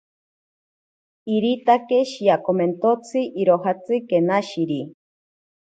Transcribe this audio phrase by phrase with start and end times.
[1.35, 4.81] Iritake shiakomentotsi irojatsi kenashiri.